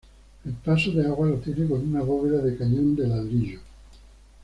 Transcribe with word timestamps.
El 0.45 0.53
paso 0.53 0.89
de 0.91 1.05
agua 1.05 1.27
lo 1.27 1.35
tiene 1.37 1.67
con 1.69 1.87
una 1.87 2.01
bóveda 2.01 2.41
de 2.41 2.57
cañón 2.57 2.95
de 2.95 3.05
ladrillo. 3.07 3.59